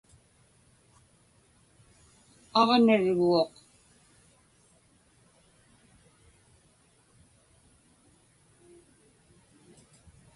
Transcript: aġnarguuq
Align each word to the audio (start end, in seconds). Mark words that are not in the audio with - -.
aġnarguuq 2.59 3.51